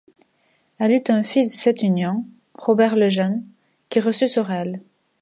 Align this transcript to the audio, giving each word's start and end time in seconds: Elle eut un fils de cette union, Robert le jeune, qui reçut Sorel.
Elle 0.79 0.93
eut 0.93 1.03
un 1.09 1.21
fils 1.21 1.51
de 1.51 1.55
cette 1.55 1.83
union, 1.83 2.25
Robert 2.55 2.95
le 2.95 3.07
jeune, 3.07 3.45
qui 3.89 3.99
reçut 3.99 4.27
Sorel. 4.27 4.81